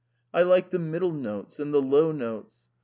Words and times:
I 0.33 0.41
like 0.41 0.71
the 0.71 0.79
middle 0.79 1.11
notes 1.11 1.59
and 1.59 1.71
the 1.71 1.79
low 1.79 2.11
notes. 2.11 2.71